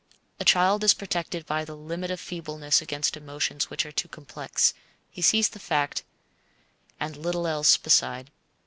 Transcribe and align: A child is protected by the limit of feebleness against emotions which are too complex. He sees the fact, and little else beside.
A 0.39 0.43
child 0.43 0.83
is 0.83 0.95
protected 0.95 1.45
by 1.45 1.63
the 1.63 1.77
limit 1.77 2.09
of 2.09 2.19
feebleness 2.19 2.81
against 2.81 3.15
emotions 3.15 3.69
which 3.69 3.85
are 3.85 3.91
too 3.91 4.07
complex. 4.07 4.73
He 5.11 5.21
sees 5.21 5.49
the 5.49 5.59
fact, 5.59 6.01
and 6.99 7.15
little 7.15 7.45
else 7.45 7.77
beside. 7.77 8.31